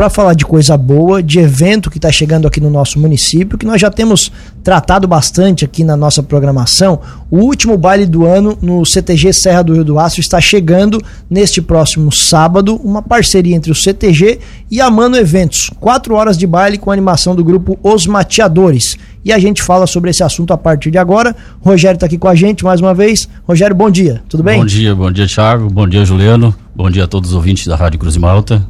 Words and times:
para 0.00 0.08
falar 0.08 0.32
de 0.32 0.46
coisa 0.46 0.78
boa, 0.78 1.22
de 1.22 1.40
evento 1.40 1.90
que 1.90 1.98
está 1.98 2.10
chegando 2.10 2.48
aqui 2.48 2.58
no 2.58 2.70
nosso 2.70 2.98
município, 2.98 3.58
que 3.58 3.66
nós 3.66 3.78
já 3.78 3.90
temos 3.90 4.32
tratado 4.64 5.06
bastante 5.06 5.62
aqui 5.62 5.84
na 5.84 5.94
nossa 5.94 6.22
programação. 6.22 7.00
O 7.30 7.40
último 7.40 7.76
baile 7.76 8.06
do 8.06 8.24
ano 8.24 8.56
no 8.62 8.82
CTG 8.82 9.30
Serra 9.34 9.60
do 9.60 9.74
Rio 9.74 9.84
do 9.84 9.98
Aço 9.98 10.18
está 10.18 10.40
chegando 10.40 11.02
neste 11.28 11.60
próximo 11.60 12.10
sábado, 12.10 12.76
uma 12.76 13.02
parceria 13.02 13.54
entre 13.54 13.70
o 13.70 13.74
CTG 13.74 14.38
e 14.70 14.80
a 14.80 14.90
Mano 14.90 15.18
Eventos. 15.18 15.70
Quatro 15.78 16.14
horas 16.14 16.38
de 16.38 16.46
baile 16.46 16.78
com 16.78 16.90
animação 16.90 17.36
do 17.36 17.44
grupo 17.44 17.78
Os 17.82 18.06
Mateadores. 18.06 18.96
E 19.22 19.30
a 19.30 19.38
gente 19.38 19.62
fala 19.62 19.86
sobre 19.86 20.08
esse 20.08 20.24
assunto 20.24 20.54
a 20.54 20.56
partir 20.56 20.90
de 20.90 20.96
agora. 20.96 21.36
Rogério 21.60 21.96
está 21.96 22.06
aqui 22.06 22.16
com 22.16 22.28
a 22.28 22.34
gente 22.34 22.64
mais 22.64 22.80
uma 22.80 22.94
vez. 22.94 23.28
Rogério, 23.46 23.76
bom 23.76 23.90
dia, 23.90 24.22
tudo 24.30 24.42
bem? 24.42 24.60
Bom 24.60 24.64
dia, 24.64 24.94
bom 24.94 25.12
dia, 25.12 25.26
Thiago. 25.26 25.68
Bom 25.68 25.86
dia, 25.86 26.06
Juliano. 26.06 26.54
Bom 26.74 26.88
dia 26.88 27.04
a 27.04 27.06
todos 27.06 27.32
os 27.32 27.36
ouvintes 27.36 27.66
da 27.66 27.76
Rádio 27.76 27.98
Cruz 27.98 28.16
Malta. 28.16 28.66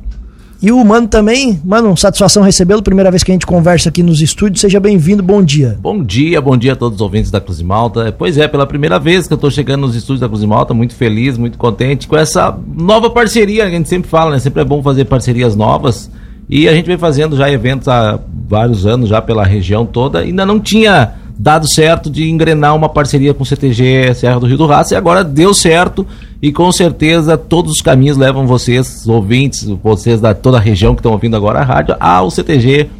E 0.63 0.71
o 0.71 0.85
Mano 0.85 1.09
também, 1.09 1.59
mano, 1.65 1.97
satisfação 1.97 2.43
recebê-lo, 2.43 2.83
primeira 2.83 3.11
vez 3.11 3.23
que 3.23 3.31
a 3.31 3.35
gente 3.35 3.47
conversa 3.47 3.89
aqui 3.89 4.03
nos 4.03 4.21
estúdios, 4.21 4.61
seja 4.61 4.79
bem-vindo, 4.79 5.23
bom 5.23 5.43
dia. 5.43 5.79
Bom 5.81 6.05
dia, 6.05 6.39
bom 6.39 6.55
dia 6.55 6.75
a 6.75 6.77
todos 6.77 6.97
os 6.97 7.01
ouvintes 7.01 7.31
da 7.31 7.41
Cruz 7.41 7.63
Malta. 7.63 8.13
Pois 8.13 8.37
é, 8.37 8.47
pela 8.47 8.67
primeira 8.67 8.99
vez 8.99 9.27
que 9.27 9.33
eu 9.33 9.37
estou 9.37 9.51
chegando 9.51 9.87
nos 9.87 9.97
estúdios 9.97 10.21
da 10.21 10.29
Cruz 10.29 10.45
Malta, 10.45 10.75
muito 10.75 10.95
feliz, 10.95 11.39
muito 11.39 11.57
contente 11.57 12.07
com 12.07 12.15
essa 12.15 12.55
nova 12.77 13.09
parceria 13.09 13.65
que 13.65 13.75
a 13.75 13.79
gente 13.79 13.89
sempre 13.89 14.11
fala, 14.11 14.33
né? 14.33 14.39
Sempre 14.39 14.61
é 14.61 14.65
bom 14.65 14.83
fazer 14.83 15.07
parcerias 15.07 15.57
novas. 15.57 16.11
E 16.47 16.69
a 16.69 16.75
gente 16.75 16.85
vem 16.85 16.99
fazendo 16.99 17.37
já 17.39 17.51
eventos 17.51 17.89
há 17.89 18.21
vários 18.47 18.85
anos 18.85 19.09
já 19.09 19.23
pela 19.23 19.45
região 19.47 19.87
toda, 19.87 20.19
ainda 20.19 20.45
não 20.45 20.61
tinha 20.61 21.15
dado 21.43 21.67
certo 21.67 22.11
de 22.11 22.29
engrenar 22.29 22.77
uma 22.77 22.87
parceria 22.87 23.33
com 23.33 23.43
o 23.43 23.47
CTG 23.47 24.15
Serra 24.15 24.39
do 24.39 24.47
Rio 24.47 24.59
do 24.59 24.67
Raça 24.67 24.93
e 24.93 24.97
agora 24.97 25.25
deu 25.25 25.55
certo 25.55 26.07
e 26.43 26.53
com 26.53 26.71
certeza 26.71 27.39
todos 27.39 27.73
os 27.73 27.81
caminhos 27.81 28.19
levam 28.19 28.47
vocês, 28.47 29.09
ouvintes, 29.09 29.65
vocês 29.83 30.21
da 30.21 30.35
toda 30.35 30.59
a 30.59 30.61
região 30.61 30.95
que 30.95 31.01
estão 31.01 31.13
ouvindo 31.13 31.35
agora 31.37 31.61
a 31.61 31.65
rádio, 31.65 31.97
ao 31.99 32.31
CTG 32.31 32.91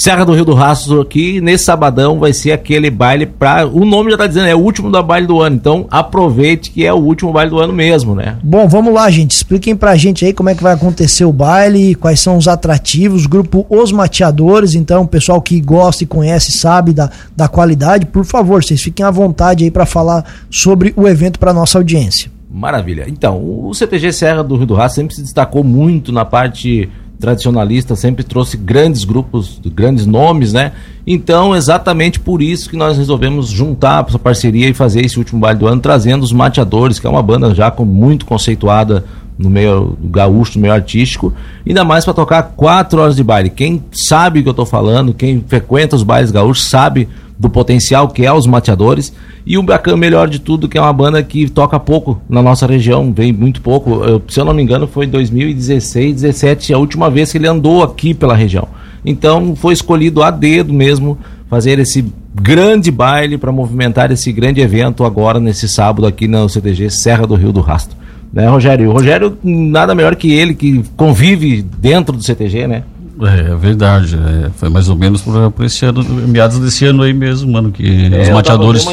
Serra 0.00 0.24
do 0.24 0.32
Rio 0.32 0.46
do 0.46 0.54
Rastro 0.54 0.98
aqui, 1.02 1.42
nesse 1.42 1.64
sabadão 1.64 2.18
vai 2.18 2.32
ser 2.32 2.52
aquele 2.52 2.88
baile 2.88 3.26
para 3.26 3.66
O 3.66 3.84
nome 3.84 4.08
já 4.08 4.14
está 4.14 4.26
dizendo, 4.26 4.46
é 4.46 4.54
o 4.54 4.58
último 4.58 4.90
da 4.90 5.02
baile 5.02 5.26
do 5.26 5.42
ano. 5.42 5.54
Então 5.54 5.86
aproveite 5.90 6.70
que 6.70 6.86
é 6.86 6.90
o 6.90 6.96
último 6.96 7.30
baile 7.34 7.50
do 7.50 7.58
ano 7.58 7.74
mesmo, 7.74 8.14
né? 8.14 8.38
Bom, 8.42 8.66
vamos 8.66 8.94
lá, 8.94 9.10
gente. 9.10 9.32
Expliquem 9.32 9.76
pra 9.76 9.94
gente 9.96 10.24
aí 10.24 10.32
como 10.32 10.48
é 10.48 10.54
que 10.54 10.62
vai 10.62 10.72
acontecer 10.72 11.26
o 11.26 11.32
baile, 11.34 11.94
quais 11.94 12.18
são 12.18 12.38
os 12.38 12.48
atrativos, 12.48 13.26
grupo 13.26 13.66
Os 13.68 13.92
Mateadores, 13.92 14.74
então, 14.74 15.06
pessoal 15.06 15.42
que 15.42 15.60
gosta 15.60 16.02
e 16.02 16.06
conhece, 16.06 16.52
sabe 16.52 16.94
da, 16.94 17.10
da 17.36 17.46
qualidade, 17.46 18.06
por 18.06 18.24
favor, 18.24 18.64
vocês 18.64 18.80
fiquem 18.80 19.04
à 19.04 19.10
vontade 19.10 19.64
aí 19.64 19.70
para 19.70 19.84
falar 19.84 20.24
sobre 20.50 20.94
o 20.96 21.06
evento 21.06 21.38
para 21.38 21.52
nossa 21.52 21.76
audiência. 21.76 22.30
Maravilha. 22.50 23.04
Então, 23.06 23.36
o 23.36 23.74
CTG 23.74 24.12
Serra 24.14 24.42
do 24.42 24.56
Rio 24.56 24.66
do 24.66 24.74
Rastro 24.74 25.02
sempre 25.02 25.14
se 25.14 25.22
destacou 25.22 25.62
muito 25.62 26.10
na 26.10 26.24
parte 26.24 26.88
tradicionalista 27.20 27.94
sempre 27.94 28.24
trouxe 28.24 28.56
grandes 28.56 29.04
grupos, 29.04 29.60
grandes 29.66 30.06
nomes, 30.06 30.52
né? 30.52 30.72
Então, 31.06 31.54
exatamente 31.54 32.18
por 32.18 32.40
isso 32.40 32.68
que 32.70 32.76
nós 32.76 32.96
resolvemos 32.96 33.48
juntar 33.48 34.04
essa 34.08 34.18
parceria 34.18 34.68
e 34.68 34.74
fazer 34.74 35.04
esse 35.04 35.18
último 35.18 35.40
baile 35.40 35.58
do 35.58 35.66
ano, 35.66 35.80
trazendo 35.80 36.22
os 36.22 36.32
Mateadores, 36.32 36.98
que 36.98 37.06
é 37.06 37.10
uma 37.10 37.22
banda 37.22 37.54
já 37.54 37.70
com, 37.70 37.84
muito 37.84 38.24
conceituada 38.24 39.04
no 39.40 39.48
meio 39.48 39.96
gaúcho, 40.02 40.58
no 40.58 40.62
meio 40.62 40.74
artístico, 40.74 41.32
ainda 41.66 41.84
mais 41.84 42.04
para 42.04 42.12
tocar 42.12 42.42
quatro 42.56 43.00
horas 43.00 43.16
de 43.16 43.24
baile. 43.24 43.48
Quem 43.48 43.82
sabe 43.92 44.40
o 44.40 44.42
que 44.42 44.48
eu 44.48 44.52
estou 44.52 44.66
falando, 44.66 45.14
quem 45.14 45.42
frequenta 45.46 45.96
os 45.96 46.02
bailes 46.02 46.30
gaúchos 46.30 46.68
sabe 46.68 47.08
do 47.38 47.48
potencial 47.48 48.08
que 48.08 48.26
é 48.26 48.32
os 48.32 48.46
mateadores. 48.46 49.14
E 49.46 49.56
o 49.56 49.62
bacana 49.62 49.96
melhor 49.96 50.28
de 50.28 50.38
tudo, 50.38 50.68
que 50.68 50.76
é 50.76 50.80
uma 50.80 50.92
banda 50.92 51.22
que 51.22 51.48
toca 51.48 51.80
pouco 51.80 52.20
na 52.28 52.42
nossa 52.42 52.66
região, 52.66 53.10
vem 53.12 53.32
muito 53.32 53.62
pouco. 53.62 54.04
Eu, 54.04 54.22
se 54.28 54.38
eu 54.38 54.44
não 54.44 54.52
me 54.52 54.62
engano, 54.62 54.86
foi 54.86 55.06
em 55.06 55.08
2016, 55.08 56.16
17, 56.16 56.74
a 56.74 56.78
última 56.78 57.08
vez 57.08 57.32
que 57.32 57.38
ele 57.38 57.48
andou 57.48 57.82
aqui 57.82 58.12
pela 58.12 58.36
região. 58.36 58.68
Então 59.02 59.56
foi 59.56 59.72
escolhido 59.72 60.22
a 60.22 60.30
dedo 60.30 60.74
mesmo 60.74 61.18
fazer 61.48 61.78
esse 61.78 62.04
grande 62.34 62.90
baile 62.90 63.38
para 63.38 63.50
movimentar 63.50 64.12
esse 64.12 64.30
grande 64.30 64.60
evento 64.60 65.04
agora 65.04 65.40
nesse 65.40 65.66
sábado 65.66 66.06
aqui 66.06 66.28
no 66.28 66.46
CTG 66.46 66.90
Serra 66.90 67.26
do 67.26 67.34
Rio 67.34 67.52
do 67.52 67.62
Rastro. 67.62 67.96
Né, 68.32 68.48
Rogério? 68.48 68.90
O 68.90 68.92
Rogério, 68.92 69.36
nada 69.42 69.94
melhor 69.94 70.14
que 70.14 70.32
ele, 70.32 70.54
que 70.54 70.84
convive 70.96 71.62
dentro 71.62 72.16
do 72.16 72.22
CTG, 72.22 72.66
né? 72.66 72.84
É, 73.22 73.52
é 73.52 73.56
verdade. 73.56 74.16
É, 74.16 74.50
foi 74.56 74.68
mais 74.68 74.88
ou 74.88 74.96
menos 74.96 75.20
por, 75.20 75.50
por, 75.50 75.64
esse 75.64 75.84
ano, 75.84 76.02
meados 76.04 76.58
desse 76.58 76.86
ano 76.86 77.02
aí 77.02 77.12
mesmo, 77.12 77.52
mano, 77.52 77.70
que 77.70 78.10
é, 78.12 78.22
os 78.22 78.28
mateadores 78.30 78.84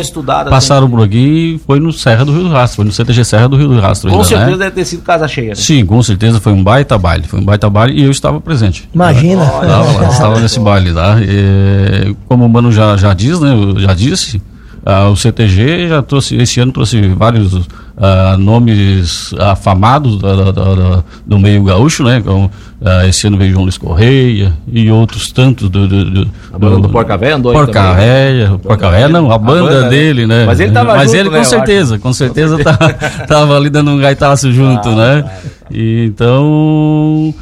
passaram 0.50 0.88
assim. 0.88 0.96
por 0.96 1.04
aqui 1.04 1.56
e 1.56 1.62
foi 1.66 1.80
no 1.80 1.94
Serra 1.94 2.26
do 2.26 2.34
Rio 2.34 2.44
do 2.44 2.50
Rastro, 2.50 2.78
foi 2.78 2.86
no 2.86 2.92
CTG 2.92 3.24
Serra 3.24 3.48
do 3.48 3.56
Rio 3.56 3.70
do 3.70 3.80
Rastro. 3.80 4.10
Com 4.10 4.16
ainda, 4.16 4.28
certeza 4.28 4.52
né? 4.52 4.58
deve 4.58 4.72
ter 4.72 4.86
sido 4.86 5.04
casa 5.04 5.28
cheia. 5.28 5.50
Né? 5.50 5.56
Sim, 5.56 5.86
com 5.86 6.02
certeza 6.04 6.40
foi 6.40 6.52
um 6.52 6.64
baita 6.64 6.98
baile. 6.98 7.24
Foi 7.28 7.40
um 7.40 7.46
baita 7.46 7.70
baile 7.70 8.00
e 8.00 8.04
eu 8.04 8.12
estava 8.12 8.42
presente. 8.42 8.90
Imagina. 8.94 9.44
Estava, 9.44 10.06
estava 10.12 10.40
nesse 10.40 10.60
baile 10.60 10.92
lá. 10.92 11.16
Tá? 11.16 11.22
E, 11.22 12.16
como 12.28 12.46
o 12.46 12.50
Mano 12.50 12.72
já, 12.72 12.98
já 12.98 13.14
diz, 13.14 13.40
né? 13.40 13.56
Já 13.78 13.94
disse 13.94 14.42
ah, 14.90 15.10
o 15.10 15.18
CTG 15.18 15.90
já 15.90 16.02
trouxe, 16.02 16.38
esse 16.38 16.62
ano 16.62 16.72
trouxe 16.72 17.02
vários 17.10 17.68
ah, 17.98 18.38
nomes 18.40 19.34
afamados 19.38 20.18
da, 20.18 20.34
da, 20.34 20.52
da, 20.52 21.04
do 21.26 21.38
meio 21.38 21.62
gaúcho, 21.62 22.06
né? 22.06 22.22
Como, 22.26 22.50
ah, 22.82 23.06
esse 23.06 23.28
ano 23.28 23.38
veio 23.38 23.52
João 23.52 23.64
Luiz 23.64 23.78
Correia 23.78 24.54
e 24.66 24.90
outros 24.90 25.30
tantos 25.30 25.68
do. 25.70 25.90
do, 25.90 26.06
do, 26.06 26.26
do, 26.26 26.80
do 26.84 26.90
Porca 26.90 27.18
Véia 27.18 27.36
andou 27.36 27.52
Porca 27.52 27.96
Véia, 27.96 28.58
Porca 28.64 28.90
Véia 28.90 29.10
não, 29.10 29.30
a 29.30 29.38
banda, 29.38 29.60
a 29.60 29.64
banda 29.64 29.82
né? 29.82 29.90
dele, 29.90 30.26
né? 30.26 30.46
Mas 30.46 30.62
ele 30.62 30.72
tava 30.72 30.96
Mas 30.96 31.12
junto, 31.12 31.20
ele 31.20 31.30
com 31.32 31.36
né, 31.36 31.44
certeza, 31.44 32.00
com 32.00 32.14
certeza 32.14 32.64
tá, 32.64 32.78
tava 33.28 33.58
ali 33.58 33.70
dando 33.70 33.92
um 33.92 34.00
gaitaço 34.00 34.54
junto, 34.54 34.90
né? 34.92 35.30
E, 35.70 36.06
então. 36.06 37.36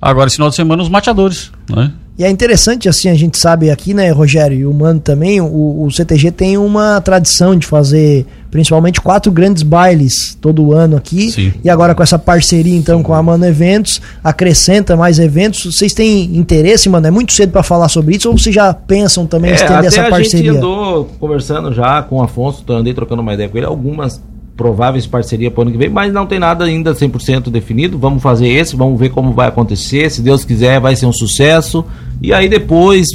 Agora, 0.00 0.28
esse 0.28 0.36
final 0.36 0.50
de 0.50 0.56
semana, 0.56 0.80
os 0.80 0.88
mateadores, 0.88 1.50
né? 1.68 1.90
E 2.18 2.24
é 2.24 2.30
interessante, 2.30 2.88
assim, 2.88 3.08
a 3.08 3.14
gente 3.14 3.38
sabe 3.38 3.70
aqui, 3.70 3.94
né, 3.94 4.10
Rogério, 4.10 4.56
e 4.56 4.66
o 4.66 4.72
Mano 4.72 5.00
também, 5.00 5.40
o, 5.40 5.84
o 5.84 5.90
CTG 5.90 6.30
tem 6.30 6.58
uma 6.58 7.00
tradição 7.00 7.56
de 7.56 7.66
fazer 7.66 8.26
principalmente 8.50 9.00
quatro 9.00 9.32
grandes 9.32 9.62
bailes 9.62 10.36
todo 10.38 10.72
ano 10.72 10.94
aqui. 10.94 11.30
Sim. 11.30 11.54
E 11.64 11.70
agora 11.70 11.94
com 11.94 12.02
essa 12.02 12.18
parceria, 12.18 12.76
então, 12.76 13.02
com 13.02 13.14
a 13.14 13.22
Mano 13.22 13.46
Eventos, 13.46 14.00
acrescenta 14.22 14.94
mais 14.94 15.18
eventos. 15.18 15.74
Vocês 15.74 15.94
têm 15.94 16.36
interesse, 16.36 16.86
mano? 16.90 17.06
É 17.06 17.10
muito 17.10 17.32
cedo 17.32 17.50
para 17.50 17.62
falar 17.62 17.88
sobre 17.88 18.14
isso 18.14 18.28
ou 18.28 18.36
vocês 18.36 18.54
já 18.54 18.74
pensam 18.74 19.26
também 19.26 19.52
é, 19.52 19.54
estender 19.54 19.86
essa 19.86 20.04
parceria? 20.04 20.50
A 20.50 20.54
gente 20.54 20.64
andou 20.64 21.06
conversando 21.18 21.72
já 21.72 22.02
com 22.02 22.16
o 22.16 22.22
Afonso, 22.22 22.62
andei 22.68 22.92
trocando 22.92 23.22
uma 23.22 23.32
ideia 23.32 23.48
com 23.48 23.56
ele, 23.56 23.66
algumas 23.66 24.20
prováveis 24.56 25.06
parceria 25.06 25.50
para 25.50 25.60
o 25.60 25.62
ano 25.62 25.72
que 25.72 25.78
vem, 25.78 25.88
mas 25.88 26.12
não 26.12 26.26
tem 26.26 26.38
nada 26.38 26.64
ainda 26.64 26.92
100% 26.94 27.50
definido. 27.50 27.98
Vamos 27.98 28.22
fazer 28.22 28.48
esse, 28.48 28.76
vamos 28.76 28.98
ver 28.98 29.10
como 29.10 29.32
vai 29.32 29.48
acontecer. 29.48 30.10
Se 30.10 30.20
Deus 30.20 30.44
quiser, 30.44 30.80
vai 30.80 30.94
ser 30.94 31.06
um 31.06 31.12
sucesso. 31.12 31.84
E 32.20 32.32
aí 32.32 32.48
depois, 32.48 33.08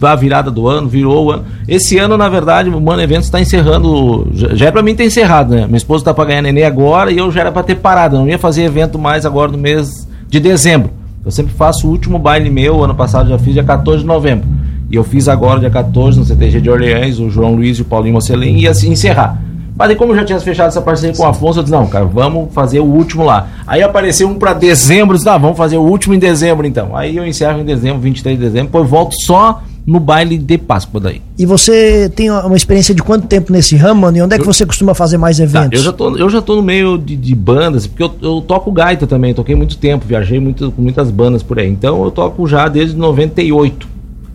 a 0.00 0.14
virada 0.14 0.50
do 0.50 0.66
ano, 0.66 0.88
virou 0.88 1.26
o 1.26 1.30
ano. 1.30 1.44
Esse 1.68 1.98
ano, 1.98 2.16
na 2.16 2.28
verdade, 2.28 2.70
o 2.70 2.80
Mano 2.80 3.02
Eventos 3.02 3.26
está 3.26 3.40
encerrando. 3.40 4.28
Já, 4.32 4.54
já 4.54 4.66
é 4.66 4.70
para 4.70 4.82
mim 4.82 4.94
ter 4.94 5.04
encerrado, 5.04 5.54
né? 5.54 5.66
Minha 5.66 5.76
esposa 5.76 6.02
está 6.02 6.14
para 6.14 6.24
ganhar 6.24 6.42
neném 6.42 6.64
agora 6.64 7.12
e 7.12 7.18
eu 7.18 7.30
já 7.30 7.42
era 7.42 7.52
para 7.52 7.62
ter 7.62 7.76
parado. 7.76 8.16
Eu 8.16 8.20
não 8.20 8.28
ia 8.28 8.38
fazer 8.38 8.62
evento 8.64 8.98
mais 8.98 9.26
agora 9.26 9.52
no 9.52 9.58
mês 9.58 10.08
de 10.28 10.40
dezembro. 10.40 10.90
Eu 11.24 11.30
sempre 11.30 11.52
faço 11.52 11.86
o 11.86 11.90
último 11.90 12.18
baile 12.18 12.48
meu, 12.48 12.82
ano 12.82 12.94
passado 12.94 13.28
já 13.28 13.38
fiz 13.38 13.52
dia 13.52 13.62
14 13.62 14.00
de 14.00 14.06
novembro. 14.06 14.48
E 14.90 14.96
eu 14.96 15.04
fiz 15.04 15.28
agora, 15.28 15.60
dia 15.60 15.70
14, 15.70 16.18
no 16.18 16.24
CTG 16.24 16.60
de 16.60 16.70
Orleans, 16.70 17.20
o 17.20 17.30
João 17.30 17.54
Luiz 17.54 17.78
e 17.78 17.82
o 17.82 17.84
Paulinho 17.84 18.14
Mocelin, 18.14 18.56
e 18.56 18.66
assim 18.66 18.90
encerrar. 18.90 19.40
Mas 19.80 19.88
aí, 19.88 19.96
como 19.96 20.12
eu 20.12 20.16
já 20.16 20.26
tinha 20.26 20.38
fechado 20.38 20.68
essa 20.68 20.82
parceria 20.82 21.16
com 21.16 21.22
o 21.22 21.26
Afonso, 21.26 21.60
eu 21.60 21.62
disse, 21.62 21.74
não, 21.74 21.86
cara, 21.86 22.04
vamos 22.04 22.52
fazer 22.52 22.80
o 22.80 22.84
último 22.84 23.24
lá. 23.24 23.48
Aí 23.66 23.82
apareceu 23.82 24.28
um 24.28 24.34
para 24.34 24.52
dezembro, 24.52 25.14
eu 25.14 25.16
disse, 25.16 25.28
ah, 25.30 25.38
vamos 25.38 25.56
fazer 25.56 25.78
o 25.78 25.80
último 25.80 26.12
em 26.12 26.18
dezembro 26.18 26.66
então. 26.66 26.94
Aí 26.94 27.16
eu 27.16 27.26
encerro 27.26 27.60
em 27.60 27.64
dezembro, 27.64 27.98
23 27.98 28.38
de 28.38 28.44
dezembro, 28.44 28.66
depois 28.66 28.86
volto 28.86 29.14
só 29.22 29.62
no 29.86 29.98
baile 29.98 30.36
de 30.36 30.58
Páscoa 30.58 31.00
daí. 31.00 31.22
E 31.38 31.46
você 31.46 32.12
tem 32.14 32.30
uma 32.30 32.58
experiência 32.58 32.94
de 32.94 33.02
quanto 33.02 33.26
tempo 33.26 33.50
nesse 33.50 33.74
ramo, 33.74 34.02
mano? 34.02 34.18
E 34.18 34.20
onde 34.20 34.34
é 34.34 34.36
que 34.36 34.42
eu, 34.42 34.52
você 34.52 34.66
costuma 34.66 34.92
fazer 34.92 35.16
mais 35.16 35.38
tá, 35.38 35.44
eventos? 35.44 35.70
Tá, 35.70 35.76
eu, 35.76 35.82
já 35.82 35.92
tô, 35.94 36.14
eu 36.14 36.28
já 36.28 36.42
tô 36.42 36.56
no 36.56 36.62
meio 36.62 36.98
de, 36.98 37.16
de 37.16 37.34
bandas, 37.34 37.86
porque 37.86 38.02
eu, 38.02 38.12
eu, 38.20 38.42
toco 38.42 38.70
gaita 38.70 39.06
também, 39.06 39.32
toquei 39.32 39.54
muito 39.54 39.78
tempo, 39.78 40.04
viajei 40.06 40.38
muito, 40.38 40.70
com 40.72 40.82
muitas 40.82 41.10
bandas 41.10 41.42
por 41.42 41.58
aí. 41.58 41.70
Então 41.70 42.04
eu 42.04 42.10
toco 42.10 42.46
já 42.46 42.68
desde 42.68 42.94
98, 42.98 43.88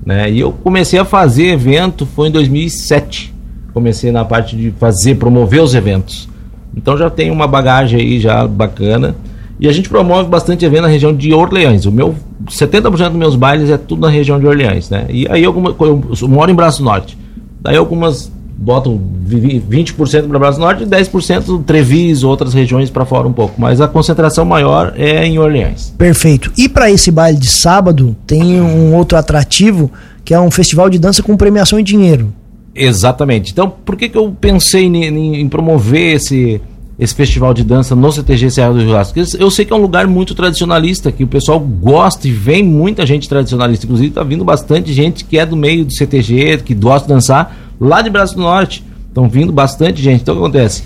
né? 0.04 0.32
E 0.32 0.40
eu 0.40 0.52
comecei 0.52 0.98
a 0.98 1.06
fazer 1.06 1.50
evento 1.50 2.04
foi 2.04 2.30
em 2.30 2.32
2007 2.32 3.35
comecei 3.76 4.10
na 4.10 4.24
parte 4.24 4.56
de 4.56 4.72
fazer, 4.80 5.16
promover 5.16 5.62
os 5.62 5.76
eventos. 5.76 6.30
Então 6.74 6.98
já 6.98 7.10
tem 7.10 7.30
uma 7.30 7.46
bagagem 7.46 8.00
aí 8.00 8.22
já 8.22 8.48
bacana. 8.48 9.18
E 9.60 9.68
a 9.68 9.72
gente 9.72 9.90
promove 9.90 10.30
bastante 10.30 10.64
evento 10.64 10.84
na 10.84 10.88
região 10.88 11.14
de 11.14 11.34
Orleans. 11.34 11.86
O 11.86 11.92
meu 11.92 12.16
70% 12.48 13.10
dos 13.10 13.18
meus 13.18 13.36
bailes 13.36 13.70
é 13.70 13.78
tudo 13.78 14.02
na 14.02 14.10
região 14.10 14.40
de 14.40 14.48
Orleans, 14.48 14.90
né? 14.90 15.06
E 15.10 15.28
aí 15.30 15.44
alguma, 15.44 15.76
eu, 15.78 16.02
moro 16.24 16.50
em 16.50 16.56
Braço 16.56 16.82
Norte. 16.82 17.18
Daí 17.62 17.76
algumas 17.76 18.32
botam 18.58 18.98
20% 19.28 20.28
para 20.30 20.40
Braço 20.40 20.60
Norte 20.60 20.84
e 20.84 20.86
10% 20.86 21.64
Trevis, 21.66 22.24
outras 22.24 22.54
regiões 22.54 22.90
para 22.90 23.04
fora 23.04 23.28
um 23.28 23.34
pouco. 23.34 23.56
Mas 23.60 23.82
a 23.82 23.90
concentração 23.90 24.46
maior 24.46 24.94
é 24.96 25.26
em 25.26 25.38
Orleans. 25.38 25.94
Perfeito. 25.98 26.50
E 26.58 26.70
para 26.70 26.90
esse 26.90 27.12
baile 27.12 27.38
de 27.38 27.48
sábado, 27.48 28.16
tem 28.26 28.62
um 28.62 28.96
outro 28.96 29.18
atrativo, 29.18 29.92
que 30.24 30.34
é 30.34 30.40
um 30.40 30.50
festival 30.50 30.90
de 30.90 30.98
dança 30.98 31.22
com 31.22 31.36
premiação 31.36 31.78
em 31.78 31.84
dinheiro. 31.84 32.34
Exatamente. 32.76 33.52
Então, 33.52 33.70
por 33.70 33.96
que, 33.96 34.10
que 34.10 34.18
eu 34.18 34.36
pensei 34.40 34.84
em, 34.86 35.42
em 35.42 35.48
promover 35.48 36.16
esse, 36.16 36.62
esse 36.98 37.14
festival 37.14 37.54
de 37.54 37.64
dança 37.64 37.96
no 37.96 38.12
CTG 38.12 38.50
Serra 38.50 38.74
do 38.74 38.90
Laço. 38.90 39.14
Eu 39.38 39.52
sei 39.52 39.66
que 39.66 39.74
é 39.74 39.76
um 39.76 39.82
lugar 39.82 40.08
muito 40.08 40.34
tradicionalista, 40.34 41.12
que 41.12 41.24
o 41.24 41.28
pessoal 41.28 41.60
gosta 41.60 42.28
e 42.28 42.32
vem 42.32 42.64
muita 42.64 43.06
gente 43.06 43.28
tradicionalista. 43.28 43.86
Inclusive, 43.86 44.10
está 44.10 44.24
vindo 44.24 44.46
bastante 44.46 44.94
gente 44.94 45.26
que 45.26 45.38
é 45.38 45.46
do 45.46 45.58
meio 45.58 45.86
do 45.86 45.94
CTG, 45.94 46.58
que 46.64 46.74
gosta 46.74 47.08
de 47.08 47.14
dançar 47.14 47.56
lá 47.80 48.02
de 48.02 48.10
Braço 48.10 48.36
do 48.36 48.42
Norte. 48.42 48.84
Estão 49.08 49.28
vindo 49.28 49.52
bastante 49.52 50.02
gente. 50.02 50.22
Então, 50.22 50.36
o 50.36 50.38
que 50.38 50.44
acontece? 50.44 50.84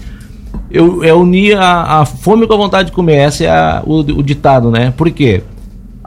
Eu, 0.72 1.04
eu 1.04 1.20
uni 1.22 1.54
a, 1.54 2.02
a 2.02 2.06
fome 2.06 2.48
com 2.48 2.54
a 2.54 2.58
vontade 2.58 2.90
de 2.90 2.96
comer. 2.96 3.28
Esse 3.28 3.46
é 3.46 3.50
a, 3.50 3.84
o, 3.86 4.00
o 4.00 4.24
ditado, 4.24 4.72
né? 4.72 4.92
Por 4.96 5.10
quê? 5.12 5.44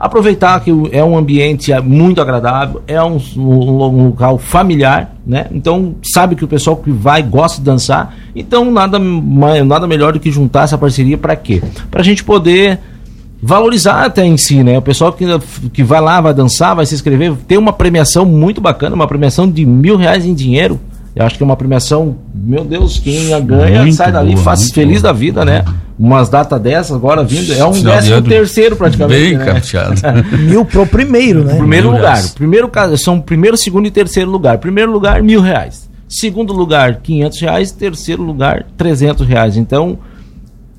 Aproveitar 0.03 0.59
que 0.59 0.69
é 0.91 1.01
um 1.01 1.17
ambiente 1.17 1.71
muito 1.79 2.19
agradável, 2.19 2.81
é 2.85 3.01
um, 3.01 3.17
um, 3.37 4.03
local 4.07 4.37
familiar, 4.37 5.15
né? 5.25 5.47
Então 5.49 5.95
sabe 6.03 6.35
que 6.35 6.43
o 6.43 6.47
pessoal 6.47 6.75
que 6.75 6.91
vai 6.91 7.23
gosta 7.23 7.59
de 7.59 7.63
dançar, 7.63 8.13
então 8.35 8.69
nada, 8.69 8.99
nada 8.99 9.87
melhor 9.87 10.11
do 10.11 10.19
que 10.19 10.29
juntar 10.29 10.63
essa 10.63 10.77
parceria 10.77 11.17
para 11.17 11.37
quê? 11.37 11.63
Para 11.89 12.01
a 12.01 12.03
gente 12.03 12.21
poder 12.21 12.79
valorizar 13.41 14.03
até 14.03 14.25
em 14.25 14.35
si, 14.35 14.61
né? 14.61 14.77
O 14.77 14.81
pessoal 14.81 15.13
que, 15.13 15.25
que 15.71 15.83
vai 15.83 16.01
lá, 16.01 16.19
vai 16.19 16.33
dançar, 16.33 16.75
vai 16.75 16.85
se 16.85 16.93
inscrever, 16.93 17.33
tem 17.47 17.57
uma 17.57 17.71
premiação 17.71 18.25
muito 18.25 18.59
bacana, 18.59 18.97
uma 18.97 19.07
premiação 19.07 19.49
de 19.49 19.65
mil 19.65 19.95
reais 19.95 20.25
em 20.25 20.33
dinheiro. 20.33 20.81
Eu 21.15 21.25
acho 21.25 21.37
que 21.37 21.43
é 21.43 21.45
uma 21.45 21.55
premiação, 21.55 22.17
meu 22.35 22.65
Deus, 22.65 22.99
quem 22.99 23.29
ganha 23.45 23.83
muito 23.83 23.95
sai 23.95 24.11
dali 24.11 24.33
boa, 24.33 24.43
faz 24.43 24.69
feliz 24.69 25.01
boa. 25.01 25.13
da 25.13 25.17
vida, 25.17 25.45
né? 25.45 25.63
Umas 25.97 26.27
datas 26.27 26.59
dessas 26.59 26.95
agora 26.95 27.23
vindo, 27.23 27.53
é 27.53 27.63
um 27.65 27.79
décimo 27.81 28.21
terceiro 28.23 28.75
praticamente. 28.75 29.37
Bem 29.37 29.37
né? 29.37 30.25
mil 30.49 30.65
pro 30.65 30.87
primeiro, 30.87 31.43
né? 31.43 31.55
Primeiro 31.55 31.89
mil 31.89 31.97
lugar. 31.97 32.23
Primeiro 32.33 32.71
são 32.97 33.21
primeiro, 33.21 33.55
segundo 33.55 33.85
e 33.85 33.91
terceiro 33.91 34.29
lugar. 34.29 34.57
Primeiro 34.57 34.91
lugar, 34.91 35.21
mil 35.21 35.39
reais. 35.39 35.89
Segundo 36.07 36.51
lugar, 36.51 37.01
quinhentos 37.01 37.39
reais. 37.39 37.71
Terceiro 37.71 38.23
lugar, 38.23 38.65
trezentos 38.75 39.27
reais. 39.27 39.55
Então, 39.55 39.99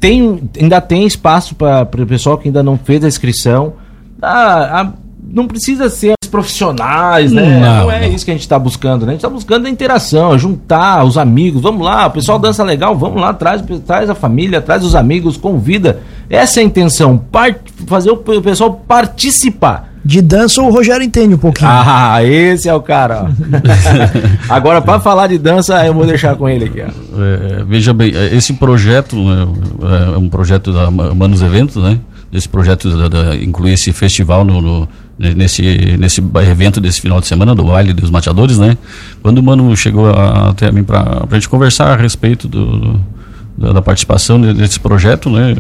tem, 0.01 0.51
ainda 0.61 0.81
tem 0.81 1.07
espaço 1.07 1.55
para 1.55 1.89
o 2.03 2.07
pessoal 2.07 2.37
que 2.37 2.49
ainda 2.49 2.63
não 2.63 2.77
fez 2.77 3.05
a 3.05 3.09
inscrição. 3.09 3.75
Ah, 4.21 4.81
a, 4.81 4.93
não 5.27 5.47
precisa 5.47 5.89
ser 5.89 6.15
profissionais, 6.35 7.31
né? 7.31 7.61
Não, 7.61 7.85
não 7.85 7.93
é 7.93 8.01
não. 8.01 8.13
isso 8.13 8.25
que 8.25 8.33
a 8.33 8.35
gente 8.35 8.43
está 8.43 8.59
buscando, 8.59 9.07
né? 9.07 9.11
A 9.11 9.15
gente 9.15 9.21
está 9.21 9.29
buscando 9.29 9.67
a 9.67 9.71
interação, 9.71 10.37
juntar 10.37 11.05
os 11.05 11.17
amigos. 11.17 11.63
Vamos 11.63 11.87
lá, 11.87 12.09
o 12.09 12.11
pessoal 12.11 12.41
dança 12.41 12.65
legal, 12.65 12.97
vamos 12.97 13.21
lá, 13.21 13.33
traz, 13.33 13.63
traz 13.87 14.11
a 14.11 14.17
família, 14.17 14.61
traz 14.61 14.85
os 14.85 14.97
amigos, 14.97 15.37
convida. 15.37 16.01
Essa 16.29 16.59
é 16.59 16.63
a 16.65 16.67
intenção, 16.67 17.17
part, 17.17 17.61
fazer 17.87 18.11
o 18.11 18.17
pessoal 18.17 18.73
participar. 18.73 19.93
De 20.05 20.21
dança 20.21 20.61
o 20.61 20.71
Rogério 20.71 21.05
entende 21.05 21.35
um 21.35 21.39
pouquinho. 21.39 21.71
Ah, 21.71 22.23
esse 22.25 22.69
é 22.69 22.75
o 22.75 22.83
cara. 22.83 23.31
Agora, 24.51 24.83
para 24.83 24.99
falar 24.99 25.29
de 25.29 25.39
dança, 25.39 25.87
eu 25.87 25.95
vou 25.95 26.05
deixar 26.05 26.35
com 26.35 26.49
ele 26.49 26.65
aqui. 26.65 26.81
É, 26.81 27.65
veja 27.65 27.95
bem, 27.95 28.13
esse 28.33 28.53
projeto 28.55 29.17
né, 29.17 29.47
é 30.15 30.19
um 30.19 30.29
projeto 30.29 30.73
da 30.73 30.91
Manos 30.91 31.41
Eventos, 31.41 31.83
né? 31.83 31.99
Esse 32.35 32.49
projeto 32.49 32.91
da, 32.91 33.09
da, 33.09 33.37
inclui 33.37 33.73
esse 33.73 33.93
festival 33.93 34.45
no, 34.45 34.61
no 34.61 34.89
nesse, 35.19 35.97
nesse 35.99 36.21
evento 36.51 36.81
desse 36.81 37.01
final 37.01 37.21
de 37.21 37.27
semana, 37.27 37.55
do 37.55 37.65
baile 37.65 37.93
dos 37.93 38.11
mateadores, 38.11 38.59
né? 38.59 38.77
Quando 39.23 39.39
o 39.39 39.43
Mano 39.43 39.77
chegou 39.77 40.11
até 40.11 40.71
mim 40.73 40.83
para 40.83 41.25
a 41.31 41.35
gente 41.35 41.49
conversar 41.49 41.93
a 41.93 41.97
respeito 41.97 42.49
do, 42.49 43.01
da, 43.57 43.81
participação 43.81 44.39
nesse 44.39 44.81
projeto, 44.81 45.31
né? 45.31 45.55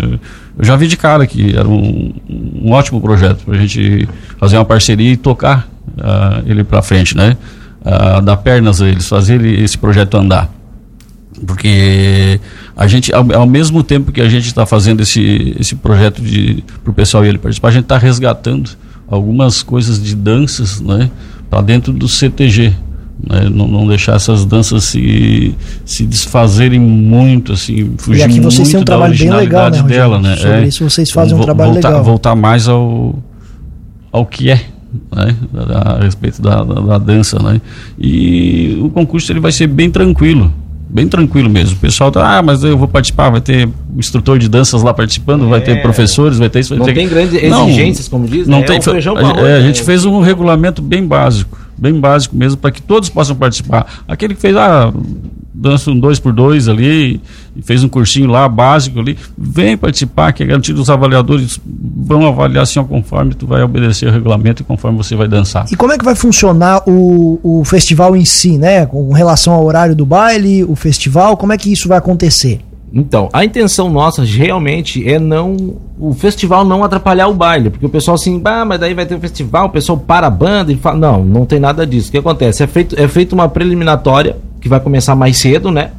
Eu 0.59 0.65
já 0.65 0.77
vi 0.77 0.87
de 0.87 0.97
cara 0.97 1.27
que 1.27 1.57
era 1.57 1.69
um, 1.69 2.13
um 2.29 2.73
ótimo 2.73 3.01
projeto 3.01 3.45
para 3.45 3.55
a 3.55 3.59
gente 3.59 4.09
fazer 4.39 4.57
uma 4.57 4.65
parceria 4.65 5.13
e 5.13 5.17
tocar 5.17 5.69
uh, 5.97 6.43
ele 6.47 6.65
para 6.65 6.83
frente, 6.83 7.17
né? 7.17 7.37
Uh, 7.83 8.21
dar 8.23 8.39
pernas 8.39 8.81
a 8.83 8.89
eles, 8.89 9.09
fazer 9.09 9.35
ele, 9.35 9.63
esse 9.63 9.79
projeto 9.79 10.17
andar. 10.17 10.51
Porque 11.47 12.41
a 12.77 12.87
gente, 12.87 13.13
ao, 13.13 13.25
ao 13.35 13.47
mesmo 13.47 13.83
tempo 13.83 14.11
que 14.11 14.21
a 14.21 14.29
gente 14.29 14.47
está 14.47 14.67
fazendo 14.67 15.03
esse, 15.03 15.55
esse 15.59 15.77
projeto 15.77 16.23
para 16.83 16.91
o 16.91 16.95
pessoal 16.95 17.25
e 17.25 17.29
ele 17.29 17.39
participar, 17.39 17.69
a 17.69 17.73
gente 17.73 17.85
está 17.85 17.99
resgatando 17.99 18.71
algumas 19.09 19.63
coisas 19.63 20.03
de 20.03 20.15
danças 20.15 20.81
né, 20.81 21.11
para 21.49 21.61
dentro 21.61 21.93
do 21.93 22.09
CTG. 22.09 22.73
Né, 23.27 23.49
não, 23.49 23.69
não, 23.69 23.87
deixar 23.87 24.17
essas 24.17 24.45
danças 24.45 24.85
se, 24.85 25.55
se 25.85 26.05
desfazerem 26.05 26.81
muito, 26.81 27.53
assim, 27.53 27.95
fugir 27.97 28.21
e 28.21 28.23
aqui 28.25 28.41
vocês 28.41 28.69
têm 28.69 28.81
um 28.81 28.85
trabalho 28.85 29.17
bem 29.17 29.33
legal, 29.33 29.71
né, 29.71 29.83
dela, 29.85 30.19
né? 30.19 30.37
Sobre 30.37 30.53
é, 30.53 30.67
isso 30.67 30.85
vocês 30.91 31.11
fazem 31.11 31.35
um 31.35 31.41
trabalho 31.41 31.73
voltar, 31.73 31.89
legal. 31.91 32.05
Voltar 32.05 32.35
mais 32.35 32.69
ao, 32.69 33.23
ao 34.11 34.27
que 34.27 34.51
é, 34.51 34.61
né, 35.15 35.37
a, 35.55 35.93
a 35.93 36.03
respeito 36.03 36.43
da, 36.43 36.65
da, 36.65 36.81
da, 36.81 36.99
dança, 36.99 37.39
né? 37.39 37.61
E 37.99 38.79
o 38.83 38.91
concurso 38.91 39.31
ele 39.33 39.41
vai 39.41 39.53
ser 39.53 39.69
bem 39.69 39.91
tranquilo, 39.91 40.53
bem 40.89 41.09
tranquilo 41.09 41.49
mesmo. 41.49 41.77
O 41.77 41.81
pessoal 41.81 42.11
tá, 42.11 42.39
ah, 42.39 42.43
mas 42.43 42.63
eu 42.63 42.77
vou 42.77 42.87
participar, 42.87 43.31
vai 43.31 43.41
ter 43.41 43.69
instrutor 43.97 44.39
de 44.39 44.49
danças 44.49 44.83
lá 44.83 44.93
participando, 44.95 45.45
é. 45.47 45.49
vai 45.49 45.61
ter 45.61 45.79
é. 45.79 45.83
professores, 45.83 46.39
vai 46.39 46.49
ter 46.49 46.61
isso. 46.61 46.71
Vai 46.71 46.79
não 46.79 46.87
ter... 46.87 46.95
tem 46.95 47.09
grandes 47.09 47.35
exigências, 47.35 48.07
não, 48.07 48.19
como 48.19 48.29
diz, 48.29 48.47
não 48.47 48.61
né? 48.61 48.67
tem. 48.67 48.77
É, 48.77 48.81
feijão 48.81 49.17
a, 49.17 49.41
é, 49.41 49.57
a 49.57 49.61
gente 49.61 49.81
né? 49.81 49.85
fez 49.85 50.05
um 50.05 50.21
regulamento 50.21 50.83
bem 50.83 51.07
básico, 51.07 51.59
bem 51.77 51.99
básico 51.99 52.37
mesmo, 52.37 52.59
para 52.59 52.71
que 52.71 52.83
todos 52.83 53.09
possam 53.09 53.35
participar. 53.35 54.05
Aquele 54.07 54.35
que 54.35 54.41
fez, 54.41 54.57
ah, 54.57 54.93
dança 55.65 55.91
um 55.91 55.99
dois 55.99 56.21
por 56.21 56.33
dois 56.33 56.69
ali, 56.69 57.21
e 57.57 57.63
fez 57.63 57.83
um 57.83 57.89
cursinho 57.89 58.29
lá 58.29 58.47
básico 58.49 59.01
ali, 59.01 59.17
vem 59.37 59.77
participar, 59.77 60.33
que 60.33 60.43
é 60.43 60.47
garantido 60.47 60.81
os 60.81 60.91
avaliadores 60.91 61.59
vão 61.65 62.27
avaliar 62.27 62.65
assim 62.65 62.83
conforme 62.85 63.35
tu 63.35 63.47
vai 63.47 63.63
obedecer 63.63 64.09
o 64.09 64.13
regulamento 64.13 64.63
e 64.63 64.65
conforme 64.65 64.99
você 64.99 65.17
vai 65.17 65.27
dançar. 65.27 65.67
E 65.73 65.77
como 65.77 65.93
é 65.93 65.99
que 65.99 66.05
vai 66.05 66.15
funcionar 66.15 66.83
o, 66.87 67.41
o 67.43 67.65
festival 67.65 68.15
em 68.15 68.25
si, 68.25 68.59
né? 68.59 68.85
Com 68.85 69.13
relação 69.13 69.55
ao 69.55 69.65
horário 69.65 69.95
do 69.95 70.05
baile, 70.05 70.65
o 70.65 70.77
festival, 70.77 71.37
como 71.37 71.53
é 71.53 71.59
que 71.59 71.73
isso 71.73 71.89
vai 71.89 71.99
acontecer? 71.99 72.61
Então, 72.93 73.29
a 73.33 73.45
intenção 73.45 73.91
nossa 73.91 74.23
realmente 74.23 75.09
é 75.09 75.19
não 75.19 75.57
o 75.99 76.15
festival 76.15 76.65
não 76.65 76.85
atrapalhar 76.85 77.27
o 77.27 77.35
baile, 77.35 77.71
porque 77.71 77.87
o 77.87 77.89
pessoal 77.89 78.15
assim, 78.15 78.41
ah, 78.45 78.65
mas 78.65 78.79
daí 78.79 78.95
vai 78.95 79.05
ter 79.05 79.17
um 79.17 79.21
festival, 79.21 79.67
o 79.67 79.71
pessoal 79.71 79.99
para 79.99 80.29
a 80.29 80.31
banda 80.31 80.73
e 80.73 80.77
fala, 80.77 80.97
não, 80.99 81.25
não 81.25 81.45
tem 81.45 81.59
nada 81.59 81.85
disso. 81.85 82.09
O 82.09 82.13
que 82.13 82.19
acontece? 82.19 82.63
É 82.63 82.67
feito 82.69 82.95
é 82.99 83.09
feito 83.09 83.33
uma 83.33 83.49
preliminatória 83.49 84.37
que 84.65 84.69
vai 84.71 84.81
começar 84.81 85.15
mais 85.15 85.37
cedo, 85.37 85.71
né? 85.71 85.91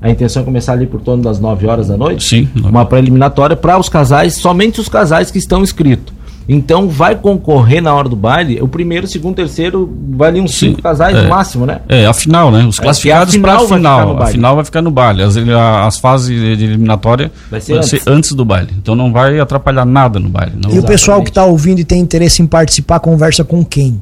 A 0.00 0.08
intenção 0.08 0.40
é 0.40 0.44
começar 0.44 0.72
ali 0.72 0.86
por 0.86 1.02
torno 1.02 1.22
das 1.22 1.38
9 1.38 1.66
horas 1.66 1.88
da 1.88 1.98
noite. 1.98 2.26
Sim. 2.26 2.48
Uma 2.64 2.86
preliminatória 2.86 3.54
para 3.54 3.78
os 3.78 3.90
casais, 3.90 4.36
somente 4.36 4.80
os 4.80 4.88
casais 4.88 5.30
que 5.30 5.36
estão 5.36 5.62
inscritos. 5.62 6.14
Então 6.48 6.88
vai 6.88 7.14
concorrer 7.14 7.82
na 7.82 7.92
hora 7.92 8.08
do 8.08 8.16
baile, 8.16 8.58
o 8.62 8.68
primeiro, 8.68 9.06
segundo, 9.06 9.34
terceiro, 9.34 9.92
vai 10.12 10.30
ali 10.30 10.40
uns 10.40 10.52
Sim, 10.54 10.68
cinco 10.68 10.80
casais 10.80 11.14
é, 11.14 11.22
no 11.24 11.28
máximo, 11.28 11.66
né? 11.66 11.80
É, 11.88 12.06
a 12.06 12.14
final, 12.14 12.50
né? 12.50 12.64
Os 12.64 12.78
é, 12.78 12.82
classificados 12.82 13.34
é, 13.34 13.38
para 13.38 13.56
a 13.56 13.60
final. 13.60 14.22
A 14.22 14.26
final 14.28 14.54
vai 14.54 14.64
ficar 14.64 14.80
no 14.80 14.90
baile. 14.90 15.22
As, 15.22 15.36
as 15.36 15.98
fases 15.98 16.28
de 16.28 16.64
eliminatória 16.64 17.30
vai 17.50 17.60
ser, 17.60 17.72
vai 17.72 17.78
antes. 17.80 17.90
ser 17.90 18.02
antes 18.06 18.32
do 18.32 18.46
baile. 18.46 18.70
Então 18.78 18.94
não 18.94 19.12
vai 19.12 19.38
atrapalhar 19.38 19.84
nada 19.84 20.18
no 20.18 20.30
baile. 20.30 20.52
Não. 20.56 20.70
E 20.70 20.78
o 20.78 20.82
pessoal 20.82 21.22
que 21.22 21.28
está 21.28 21.44
ouvindo 21.44 21.80
e 21.80 21.84
tem 21.84 22.00
interesse 22.00 22.40
em 22.40 22.46
participar, 22.46 22.98
conversa 23.00 23.44
com 23.44 23.62
quem? 23.62 24.00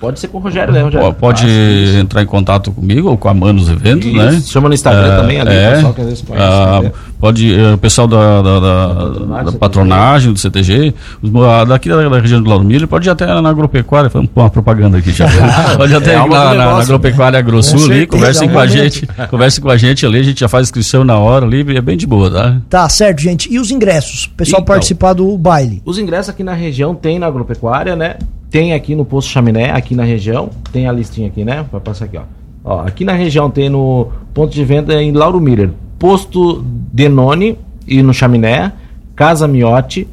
Pode 0.00 0.18
ser 0.18 0.28
com 0.28 0.38
o 0.38 0.40
Rogério, 0.40 0.72
né, 0.72 0.80
Rogério? 0.80 1.12
Pode 1.12 1.44
ah, 1.44 2.00
entrar 2.00 2.22
em 2.22 2.26
contato 2.26 2.72
comigo 2.72 3.10
ou 3.10 3.18
com 3.18 3.28
a 3.28 3.34
Manos 3.34 3.68
Eventos, 3.68 4.06
isso. 4.06 4.16
né? 4.16 4.40
Chama 4.46 4.68
no 4.68 4.74
Instagram 4.74 5.12
é, 5.12 5.16
também, 5.16 5.40
ali, 5.42 5.54
é, 5.54 5.68
o 5.68 5.74
pessoal 5.74 5.92
que 5.92 6.00
às 6.00 6.06
vezes 6.06 6.24
conhece. 6.26 6.46
Ah, 6.46 6.92
pode, 7.20 7.54
é, 7.54 7.74
o 7.74 7.78
pessoal 7.78 8.08
da, 8.08 8.40
da, 8.40 8.60
da, 8.60 9.42
da, 9.42 9.52
patronagem, 9.52 10.32
do 10.32 10.38
CTG, 10.38 10.94
os, 11.20 11.30
daqui 11.68 11.90
da, 11.90 12.08
da, 12.08 12.18
região 12.18 12.42
do 12.42 12.48
Lauro 12.48 12.64
Milho, 12.64 12.88
pode 12.88 13.06
ir 13.06 13.10
até 13.10 13.26
na 13.26 13.50
agropecuária, 13.50 14.08
foi 14.08 14.26
uma 14.34 14.48
propaganda 14.48 14.96
aqui, 14.96 15.12
já. 15.12 15.28
pode 15.76 15.94
até 15.94 16.14
é 16.14 16.24
ir 16.24 16.28
na, 16.30 16.44
na, 16.44 16.54
na, 16.54 16.78
agropecuária 16.78 17.38
AgroSul 17.38 17.84
ali, 17.84 18.06
conversem 18.06 18.48
com 18.48 18.58
a 18.58 18.66
gente, 18.66 19.06
conversem 19.28 19.62
com 19.62 19.68
a 19.68 19.76
gente 19.76 20.06
ali, 20.06 20.20
a 20.20 20.22
gente 20.22 20.40
já 20.40 20.48
faz 20.48 20.68
inscrição 20.68 21.04
na 21.04 21.18
hora 21.18 21.44
ali, 21.44 21.76
é 21.76 21.80
bem 21.82 21.98
de 21.98 22.06
boa, 22.06 22.30
tá? 22.30 22.56
Tá, 22.70 22.88
certo, 22.88 23.20
gente. 23.20 23.52
E 23.52 23.58
os 23.58 23.70
ingressos? 23.70 24.24
O 24.24 24.30
pessoal 24.30 24.62
então, 24.62 24.74
participar 24.74 25.12
do 25.12 25.36
baile? 25.36 25.82
Os 25.84 25.98
ingressos 25.98 26.30
aqui 26.30 26.42
na 26.42 26.54
região 26.54 26.94
tem 26.94 27.18
na 27.18 27.26
agropecuária, 27.26 27.94
né? 27.94 28.16
Tem 28.50 28.72
aqui 28.72 28.96
no 28.96 29.04
Posto 29.04 29.30
Chaminé, 29.30 29.70
aqui 29.70 29.94
na 29.94 30.02
região, 30.02 30.50
tem 30.72 30.88
a 30.88 30.92
listinha 30.92 31.28
aqui, 31.28 31.44
né? 31.44 31.64
Vai 31.70 31.80
passar 31.80 32.06
aqui, 32.06 32.18
ó. 32.18 32.22
ó. 32.64 32.80
Aqui 32.80 33.04
na 33.04 33.12
região 33.12 33.48
tem 33.48 33.68
no 33.68 34.08
ponto 34.34 34.52
de 34.52 34.64
venda 34.64 35.00
em 35.00 35.12
Lauro 35.12 35.40
Miller, 35.40 35.70
Posto 35.98 36.60
Denone 36.92 37.56
e 37.86 38.02
no 38.02 38.12
Chaminé, 38.12 38.72
Casa 39.14 39.46
Miotti, 39.46 40.08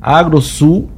Agrosul, 0.00 0.88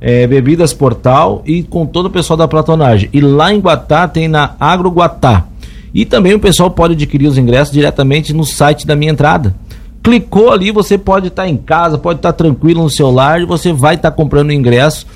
é, 0.00 0.26
Bebidas 0.26 0.72
Portal 0.72 1.42
e 1.44 1.62
com 1.62 1.84
todo 1.84 2.06
o 2.06 2.10
pessoal 2.10 2.36
da 2.36 2.48
platonagem. 2.48 3.10
E 3.12 3.20
lá 3.20 3.52
em 3.52 3.58
Guatá 3.58 4.08
tem 4.08 4.26
na 4.26 4.54
Agro 4.58 4.90
Guatá. 4.90 5.46
E 5.92 6.04
também 6.04 6.34
o 6.34 6.40
pessoal 6.40 6.70
pode 6.70 6.94
adquirir 6.94 7.26
os 7.26 7.36
ingressos 7.36 7.72
diretamente 7.72 8.32
no 8.32 8.44
site 8.44 8.86
da 8.86 8.96
minha 8.96 9.12
entrada. 9.12 9.54
Clicou 10.02 10.52
ali, 10.52 10.70
você 10.70 10.96
pode 10.96 11.28
estar 11.28 11.42
tá 11.42 11.48
em 11.48 11.56
casa, 11.56 11.98
pode 11.98 12.20
estar 12.20 12.32
tá 12.32 12.36
tranquilo 12.36 12.82
no 12.82 12.90
celular 12.90 13.44
você 13.44 13.72
vai 13.72 13.96
estar 13.96 14.10
tá 14.10 14.16
comprando 14.16 14.48
o 14.48 14.52
ingresso 14.52 15.06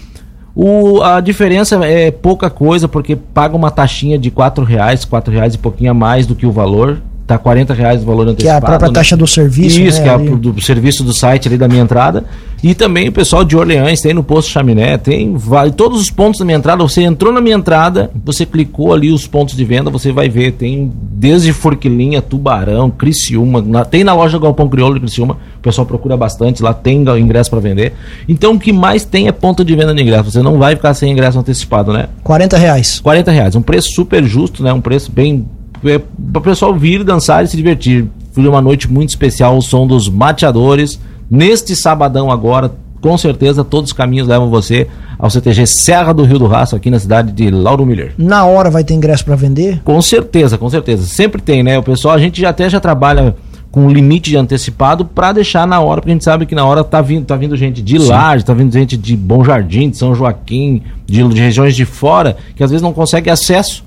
o, 0.54 1.02
a 1.02 1.20
diferença 1.20 1.76
é 1.84 2.10
pouca 2.10 2.50
coisa, 2.50 2.88
porque 2.88 3.16
paga 3.16 3.56
uma 3.56 3.70
taxinha 3.70 4.18
de 4.18 4.30
quatro 4.30 4.64
reais, 4.64 5.04
quatro 5.04 5.32
reais 5.32 5.54
e 5.54 5.58
pouquinho 5.58 5.92
a 5.92 5.94
mais 5.94 6.26
do 6.26 6.34
que 6.34 6.46
o 6.46 6.52
valor, 6.52 7.00
tá 7.34 7.38
40 7.38 7.74
reais 7.74 8.02
o 8.02 8.06
valor 8.06 8.28
antecipado. 8.28 8.42
Que 8.42 8.48
é 8.48 8.56
a 8.56 8.60
própria 8.60 8.88
né? 8.88 8.94
taxa 8.94 9.16
do 9.16 9.26
serviço. 9.26 9.80
Isso, 9.80 9.98
né, 9.98 10.02
que 10.04 10.08
é 10.08 10.12
a, 10.12 10.14
ali. 10.16 10.28
do, 10.30 10.52
do 10.52 10.60
serviço 10.60 11.02
do 11.04 11.12
site 11.12 11.48
ali 11.48 11.56
da 11.56 11.66
minha 11.68 11.82
entrada. 11.82 12.24
E 12.62 12.74
também 12.74 13.08
o 13.08 13.12
pessoal 13.12 13.42
de 13.42 13.56
Orleans 13.56 14.02
tem 14.02 14.12
no 14.12 14.22
posto 14.22 14.50
Chaminé, 14.50 14.98
tem 14.98 15.34
vai, 15.34 15.70
todos 15.70 15.98
os 15.98 16.10
pontos 16.10 16.38
da 16.40 16.44
minha 16.44 16.58
entrada. 16.58 16.82
Você 16.82 17.02
entrou 17.02 17.32
na 17.32 17.40
minha 17.40 17.56
entrada, 17.56 18.10
você 18.22 18.44
clicou 18.44 18.92
ali 18.92 19.10
os 19.10 19.26
pontos 19.26 19.56
de 19.56 19.64
venda, 19.64 19.90
você 19.90 20.12
vai 20.12 20.28
ver. 20.28 20.52
Tem 20.52 20.92
desde 20.94 21.52
Forquilinha, 21.54 22.20
Tubarão, 22.20 22.90
Criciúma, 22.90 23.62
na- 23.62 23.84
tem 23.84 24.04
na 24.04 24.14
loja 24.14 24.38
Galpão 24.38 24.68
Crioulo 24.68 24.94
de 24.94 25.00
Criciúma. 25.00 25.38
O 25.56 25.60
pessoal 25.60 25.86
procura 25.86 26.16
bastante, 26.16 26.62
lá 26.62 26.74
tem 26.74 27.02
ingresso 27.18 27.48
para 27.48 27.60
vender. 27.60 27.94
Então 28.28 28.52
o 28.52 28.58
que 28.58 28.72
mais 28.72 29.04
tem 29.04 29.26
é 29.26 29.32
ponto 29.32 29.64
de 29.64 29.74
venda 29.74 29.94
de 29.94 30.02
ingresso. 30.02 30.30
Você 30.30 30.42
não 30.42 30.58
vai 30.58 30.76
ficar 30.76 30.92
sem 30.92 31.10
ingresso 31.10 31.38
antecipado, 31.38 31.92
né? 31.92 32.08
40 32.22 32.58
reais. 32.58 33.00
40 33.00 33.30
reais, 33.30 33.56
um 33.56 33.62
preço 33.62 33.88
super 33.94 34.22
justo, 34.24 34.62
né? 34.62 34.72
Um 34.72 34.80
preço 34.80 35.10
bem. 35.10 35.46
É, 35.84 35.98
para 35.98 36.38
o 36.38 36.42
pessoal 36.42 36.74
vir 36.74 37.04
dançar 37.04 37.44
e 37.44 37.48
se 37.48 37.56
divertir. 37.56 38.06
Foi 38.32 38.46
uma 38.46 38.60
noite 38.60 38.90
muito 38.90 39.08
especial, 39.08 39.56
o 39.56 39.62
som 39.62 39.86
dos 39.86 40.08
mateadores. 40.08 41.00
Neste 41.30 41.74
sabadão 41.74 42.30
agora, 42.30 42.72
com 43.00 43.16
certeza, 43.16 43.64
todos 43.64 43.90
os 43.90 43.92
caminhos 43.92 44.28
levam 44.28 44.50
você 44.50 44.86
ao 45.18 45.30
CTG 45.30 45.66
Serra 45.66 46.12
do 46.12 46.22
Rio 46.24 46.38
do 46.38 46.46
Rastro, 46.46 46.76
aqui 46.76 46.90
na 46.90 46.98
cidade 46.98 47.32
de 47.32 47.50
Lauro 47.50 47.84
Miller. 47.86 48.12
Na 48.18 48.44
hora 48.44 48.70
vai 48.70 48.84
ter 48.84 48.94
ingresso 48.94 49.24
para 49.24 49.36
vender? 49.36 49.80
Com 49.84 50.00
certeza, 50.02 50.58
com 50.58 50.68
certeza. 50.68 51.06
Sempre 51.06 51.40
tem, 51.40 51.62
né? 51.62 51.78
O 51.78 51.82
pessoal, 51.82 52.14
a 52.14 52.18
gente 52.18 52.40
já 52.40 52.50
até 52.50 52.68
já 52.68 52.80
trabalha 52.80 53.34
com 53.70 53.88
limite 53.88 54.30
de 54.30 54.36
antecipado 54.36 55.04
para 55.04 55.32
deixar 55.32 55.66
na 55.66 55.80
hora, 55.80 56.00
porque 56.00 56.10
a 56.10 56.14
gente 56.14 56.24
sabe 56.24 56.44
que 56.44 56.54
na 56.54 56.64
hora 56.64 56.82
tá 56.82 57.00
vindo, 57.00 57.24
tá 57.24 57.36
vindo 57.36 57.56
gente 57.56 57.80
de 57.80 57.98
Laje, 57.98 58.44
tá 58.44 58.52
vindo 58.52 58.72
gente 58.72 58.96
de 58.96 59.16
Bom 59.16 59.44
Jardim, 59.44 59.90
de 59.90 59.96
São 59.96 60.14
Joaquim, 60.14 60.82
de, 61.06 61.22
de 61.28 61.40
regiões 61.40 61.76
de 61.76 61.84
fora, 61.84 62.36
que 62.56 62.64
às 62.64 62.70
vezes 62.70 62.82
não 62.82 62.92
consegue 62.92 63.30
acesso 63.30 63.84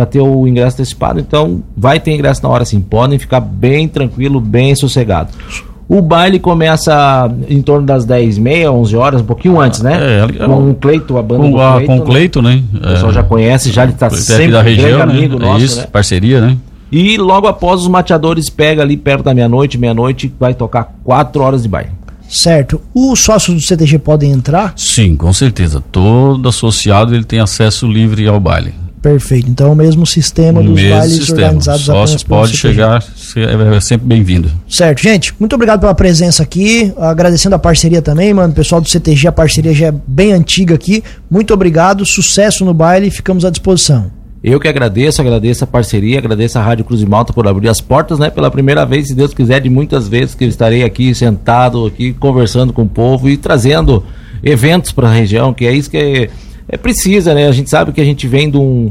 para 0.00 0.06
ter 0.06 0.20
o 0.20 0.46
ingresso 0.46 0.76
antecipado. 0.76 1.20
Então, 1.20 1.62
vai 1.76 2.00
ter 2.00 2.12
ingresso 2.12 2.42
na 2.42 2.48
hora 2.48 2.64
sim. 2.64 2.80
Podem 2.80 3.18
ficar 3.18 3.40
bem 3.40 3.86
tranquilo, 3.86 4.40
bem 4.40 4.74
sossegado. 4.74 5.30
O 5.86 6.00
baile 6.00 6.38
começa 6.38 7.30
em 7.48 7.60
torno 7.60 7.84
das 7.86 8.06
10h30, 8.06 8.70
11 8.72 8.96
horas, 8.96 9.20
um 9.20 9.24
pouquinho 9.24 9.60
antes, 9.60 9.82
né? 9.82 10.22
é, 10.22 10.46
com 10.46 10.70
o 10.70 10.74
Cleito, 10.74 11.18
a 11.18 11.22
banda 11.22 11.42
Com, 11.42 11.50
do 11.50 11.60
a, 11.60 11.72
Cleito, 11.72 11.86
com 11.86 11.92
o 11.92 11.98
né? 11.98 12.04
Cleito, 12.06 12.42
né? 12.42 12.62
O 12.74 12.78
pessoal 12.80 13.12
já 13.12 13.22
conhece, 13.22 13.72
já 13.72 13.82
ele 13.82 13.92
tá 13.92 14.08
Cleito 14.08 14.32
é 14.32 14.36
sempre 14.36 14.52
da 14.52 14.62
região, 14.62 14.98
né? 14.98 15.02
amigo 15.02 15.36
É 15.36 15.38
nosso, 15.40 15.64
isso, 15.64 15.80
né? 15.80 15.86
parceria, 15.92 16.40
né? 16.40 16.56
E 16.90 17.18
logo 17.18 17.46
após 17.46 17.82
os 17.82 17.88
mateadores 17.88 18.48
pega 18.48 18.80
ali 18.82 18.96
perto 18.96 19.24
da 19.24 19.34
meia-noite, 19.34 19.76
meia-noite, 19.76 20.32
vai 20.40 20.54
tocar 20.54 20.94
quatro 21.04 21.42
horas 21.42 21.62
de 21.62 21.68
baile. 21.68 21.90
Certo. 22.26 22.80
Os 22.94 23.20
sócios 23.20 23.54
do 23.56 23.60
CTG 23.60 23.98
podem 23.98 24.30
entrar? 24.30 24.72
Sim, 24.76 25.16
com 25.16 25.32
certeza. 25.32 25.82
Todo 25.92 26.48
associado 26.48 27.14
ele 27.14 27.24
tem 27.24 27.40
acesso 27.40 27.86
livre 27.86 28.26
ao 28.28 28.38
baile. 28.38 28.72
Perfeito. 29.02 29.48
Então, 29.48 29.72
o 29.72 29.74
mesmo 29.76 30.06
sistema 30.06 30.60
O 30.60 30.64
dos 30.64 30.74
mesmo 30.74 30.90
bailes 30.96 31.16
sistema. 31.16 31.40
organizados 31.46 31.80
Sócio 31.82 32.02
apenas 32.02 32.22
pelo 32.22 32.40
pode 32.40 32.56
chegar, 32.56 33.02
se- 33.02 33.40
é 33.40 33.80
sempre 33.80 34.06
bem-vindo. 34.06 34.50
Certo, 34.68 35.00
gente. 35.02 35.34
Muito 35.40 35.54
obrigado 35.54 35.80
pela 35.80 35.94
presença 35.94 36.42
aqui. 36.42 36.92
Agradecendo 36.98 37.54
a 37.54 37.58
parceria 37.58 38.02
também, 38.02 38.34
mano. 38.34 38.52
Pessoal 38.52 38.80
do 38.80 38.88
CTG, 38.88 39.26
a 39.28 39.32
parceria 39.32 39.72
já 39.72 39.86
é 39.86 39.94
bem 40.06 40.32
antiga 40.32 40.74
aqui. 40.74 41.02
Muito 41.30 41.54
obrigado. 41.54 42.04
Sucesso 42.04 42.64
no 42.64 42.74
baile. 42.74 43.10
Ficamos 43.10 43.44
à 43.44 43.50
disposição. 43.50 44.10
Eu 44.44 44.58
que 44.58 44.68
agradeço, 44.68 45.20
agradeço 45.20 45.64
a 45.64 45.66
parceria, 45.66 46.18
agradeço 46.18 46.58
a 46.58 46.62
Rádio 46.62 46.84
Cruz 46.84 47.00
de 47.00 47.06
Malta 47.06 47.30
por 47.32 47.46
abrir 47.46 47.68
as 47.68 47.80
portas, 47.80 48.18
né? 48.18 48.30
Pela 48.30 48.50
primeira 48.50 48.86
vez, 48.86 49.08
se 49.08 49.14
Deus 49.14 49.34
quiser, 49.34 49.60
de 49.60 49.68
muitas 49.68 50.08
vezes 50.08 50.34
que 50.34 50.44
eu 50.44 50.48
estarei 50.48 50.82
aqui 50.82 51.14
sentado, 51.14 51.84
aqui 51.86 52.14
conversando 52.14 52.72
com 52.72 52.82
o 52.82 52.88
povo 52.88 53.28
e 53.28 53.36
trazendo 53.36 54.02
eventos 54.42 54.92
para 54.92 55.08
a 55.08 55.12
região, 55.12 55.52
que 55.52 55.66
é 55.66 55.72
isso 55.72 55.90
que 55.90 55.96
é, 55.98 56.30
é 56.70 56.76
precisa, 56.76 57.34
né? 57.34 57.48
A 57.48 57.52
gente 57.52 57.68
sabe 57.68 57.92
que 57.92 58.00
a 58.00 58.04
gente 58.04 58.26
vem 58.26 58.50
de 58.50 58.56
um, 58.56 58.90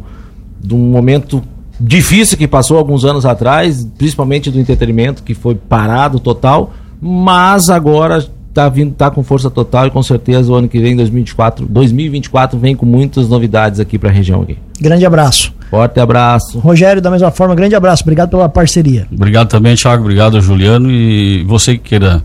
de 0.61 0.75
um 0.75 0.91
momento 0.91 1.41
difícil 1.79 2.37
que 2.37 2.47
passou 2.47 2.77
alguns 2.77 3.05
anos 3.05 3.25
atrás, 3.25 3.87
principalmente 3.97 4.51
do 4.51 4.59
entretenimento, 4.59 5.23
que 5.23 5.33
foi 5.33 5.55
parado 5.55 6.19
total, 6.19 6.73
mas 7.01 7.69
agora 7.69 8.25
tá 8.53 8.67
vindo, 8.67 8.93
tá 8.93 9.09
com 9.09 9.23
força 9.23 9.49
total 9.49 9.87
e 9.87 9.91
com 9.91 10.03
certeza 10.03 10.51
o 10.51 10.55
ano 10.55 10.67
que 10.67 10.79
vem, 10.79 10.95
2024, 10.95 11.65
2024 11.65 12.59
vem 12.59 12.75
com 12.75 12.85
muitas 12.85 13.29
novidades 13.29 13.79
aqui 13.79 13.97
para 13.97 14.09
a 14.09 14.11
região 14.11 14.41
aqui. 14.41 14.57
Grande 14.81 15.05
abraço. 15.05 15.53
Forte 15.69 15.99
abraço. 15.99 16.59
Rogério, 16.59 17.01
da 17.01 17.11
mesma 17.11 17.31
forma, 17.31 17.55
grande 17.55 17.75
abraço. 17.75 18.03
Obrigado 18.03 18.29
pela 18.29 18.49
parceria. 18.49 19.07
Obrigado 19.11 19.47
também, 19.47 19.75
Thiago. 19.75 20.03
Obrigado, 20.03 20.41
Juliano. 20.41 20.91
E 20.91 21.43
você 21.43 21.77
que 21.77 21.89
queira 21.89 22.23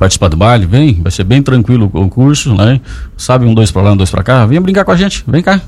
participar 0.00 0.28
do 0.28 0.36
baile, 0.36 0.64
vem. 0.64 0.94
Vai 0.94 1.12
ser 1.12 1.24
bem 1.24 1.42
tranquilo 1.42 1.86
o 1.86 1.90
concurso, 1.90 2.54
né? 2.54 2.80
Sabe, 3.18 3.44
um 3.44 3.54
dois 3.54 3.70
pra 3.70 3.82
lá, 3.82 3.92
um 3.92 3.96
dois 3.96 4.10
pra 4.10 4.22
cá. 4.22 4.46
Venha 4.46 4.60
brincar 4.60 4.84
com 4.84 4.90
a 4.90 4.96
gente. 4.96 5.22
Vem 5.28 5.42
cá. 5.42 5.60